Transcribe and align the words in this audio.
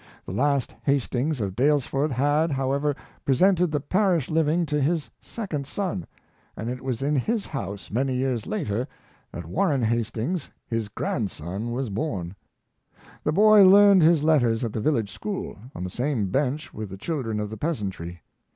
The 0.25 0.31
last 0.31 0.73
Hastings 0.81 1.39
of 1.41 1.55
Daylesford 1.55 2.09
had, 2.11 2.51
however, 2.51 2.95
presented 3.23 3.71
the 3.71 3.79
parish 3.79 4.31
living 4.31 4.65
to 4.65 4.81
his 4.81 5.11
second 5.21 5.67
son; 5.67 6.07
and 6.57 6.71
it 6.71 6.81
was 6.81 7.03
in 7.03 7.15
his 7.15 7.45
house, 7.45 7.91
many 7.91 8.15
years 8.15 8.47
later, 8.47 8.87
that 9.31 9.45
Warren 9.45 9.83
Hastings, 9.83 10.49
his 10.67 10.87
grandson, 10.89 11.71
was 11.71 11.91
born. 11.91 12.33
The 13.23 13.31
boy 13.31 13.63
learned 13.63 14.01
his 14.01 14.23
letters 14.23 14.63
at 14.63 14.73
the 14.73 14.81
village 14.81 15.11
school, 15.11 15.55
on 15.75 15.83
the 15.83 15.87
same 15.91 16.31
bench 16.31 16.73
with 16.73 16.89
the 16.89 16.97
children 16.97 17.39
of 17.39 17.51
the 17.51 17.55
peasantry. 17.57 18.23